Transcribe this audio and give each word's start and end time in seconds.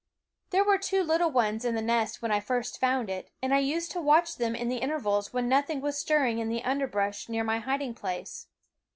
There 0.49 0.63
were 0.63 0.79
two 0.79 1.03
little 1.03 1.29
ones 1.29 1.63
in 1.63 1.75
the 1.75 1.81
nest 1.83 2.23
when 2.23 2.31
I 2.31 2.39
first 2.39 2.79
found 2.79 3.07
it; 3.07 3.29
and 3.39 3.53
I 3.53 3.59
used 3.59 3.91
to 3.91 4.01
watch 4.01 4.37
them 4.37 4.55
in 4.55 4.67
the 4.67 4.77
intervals 4.77 5.31
when 5.31 5.47
nothing 5.47 5.79
was 5.79 5.95
stir 5.95 6.21
nng 6.21 6.39
in 6.39 6.49
the 6.49 6.63
underbrush 6.63 7.29
near 7.29 7.43
my 7.43 7.59
hiding 7.59 7.93
place. 7.93 8.47